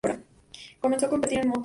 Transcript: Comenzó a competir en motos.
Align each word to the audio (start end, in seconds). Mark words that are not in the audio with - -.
Comenzó 0.79 1.05
a 1.05 1.09
competir 1.09 1.37
en 1.41 1.49
motos. 1.49 1.59